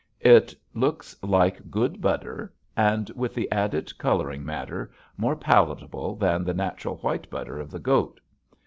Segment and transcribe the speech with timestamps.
[0.23, 6.55] It looks like good butter and, with the added coloring matter, more palatable than the
[6.55, 8.19] natural white butter of the goat.